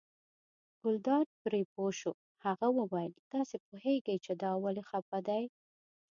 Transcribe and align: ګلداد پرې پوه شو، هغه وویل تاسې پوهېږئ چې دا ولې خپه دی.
ګلداد 0.81 1.27
پرې 1.41 1.61
پوه 1.73 1.91
شو، 1.99 2.11
هغه 2.45 2.67
وویل 2.79 3.13
تاسې 3.31 3.55
پوهېږئ 3.65 4.17
چې 4.25 4.31
دا 4.41 4.51
ولې 4.63 4.83
خپه 4.89 5.19
دی. 5.27 5.43